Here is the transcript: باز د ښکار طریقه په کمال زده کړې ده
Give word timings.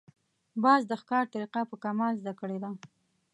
باز 0.63 0.81
د 0.87 0.91
ښکار 1.01 1.25
طریقه 1.33 1.61
په 1.69 1.75
کمال 1.83 2.13
زده 2.21 2.33
کړې 2.39 2.57
ده 2.63 2.69